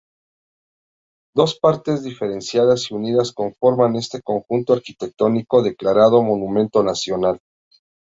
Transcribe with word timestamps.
Dos 1.35 1.59
partes 1.59 2.01
diferenciadas 2.01 2.89
y 2.89 2.95
unidas 2.95 3.33
conforman 3.33 3.95
este 3.95 4.19
conjunto 4.23 4.73
arquitectónico 4.73 5.61
declarado 5.61 6.23
Monumento 6.23 6.81
Nacional. 6.81 7.39